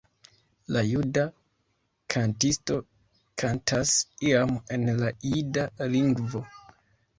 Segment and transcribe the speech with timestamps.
[0.77, 1.25] La juda
[2.13, 2.79] kantisto
[3.43, 3.93] kantas
[4.33, 6.45] iam en la jida lingvo.